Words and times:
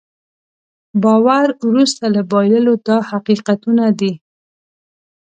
باور 1.01 1.47
وروسته 1.69 2.03
له 2.15 2.21
بایللو 2.31 2.73
دا 2.87 2.97
حقیقتونه 3.09 3.85
دي. 3.99 4.13